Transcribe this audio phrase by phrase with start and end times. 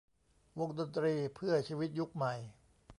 [0.59, 2.33] วงดนตรีเพื่อชีวิตยุคใหม่